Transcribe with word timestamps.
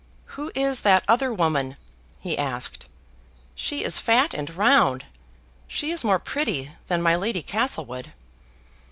"Who 0.33 0.51
is 0.55 0.81
that 0.81 1.05
other 1.07 1.31
woman?" 1.31 1.77
he 2.19 2.35
asked. 2.35 2.87
"She 3.53 3.83
is 3.83 3.99
fat 3.99 4.33
and 4.33 4.49
round; 4.57 5.05
she 5.67 5.91
is 5.91 6.03
more 6.03 6.17
pretty 6.17 6.71
than 6.87 7.03
my 7.03 7.15
Lady 7.15 7.43
Castlewood." 7.43 8.11